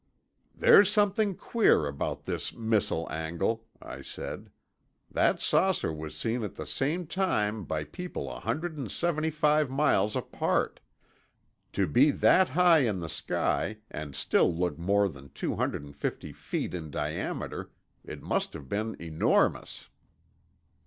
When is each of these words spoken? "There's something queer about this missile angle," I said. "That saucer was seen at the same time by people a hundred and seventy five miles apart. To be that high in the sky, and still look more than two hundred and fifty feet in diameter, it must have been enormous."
"There's 0.55 0.89
something 0.89 1.35
queer 1.35 1.85
about 1.85 2.25
this 2.25 2.53
missile 2.53 3.07
angle," 3.11 3.67
I 3.79 4.01
said. 4.01 4.49
"That 5.11 5.39
saucer 5.39 5.93
was 5.93 6.17
seen 6.17 6.43
at 6.43 6.55
the 6.55 6.65
same 6.65 7.05
time 7.05 7.65
by 7.65 7.83
people 7.83 8.27
a 8.27 8.39
hundred 8.39 8.79
and 8.79 8.91
seventy 8.91 9.29
five 9.29 9.69
miles 9.69 10.15
apart. 10.15 10.79
To 11.73 11.85
be 11.85 12.09
that 12.09 12.49
high 12.49 12.79
in 12.79 12.99
the 12.99 13.09
sky, 13.09 13.77
and 13.91 14.15
still 14.15 14.51
look 14.51 14.79
more 14.79 15.07
than 15.07 15.29
two 15.33 15.57
hundred 15.57 15.83
and 15.83 15.95
fifty 15.95 16.31
feet 16.33 16.73
in 16.73 16.89
diameter, 16.89 17.69
it 18.03 18.23
must 18.23 18.53
have 18.53 18.67
been 18.67 18.99
enormous." 18.99 19.87